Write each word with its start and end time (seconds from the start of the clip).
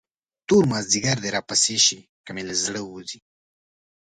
تور 0.47 0.63
مازدیګر 0.71 1.17
دې 1.23 1.29
راپسې 1.35 1.77
شي، 1.85 1.99
که 2.25 2.31
مې 2.35 2.43
له 2.49 2.55
زړه 2.63 2.81
وځې. 2.83 3.19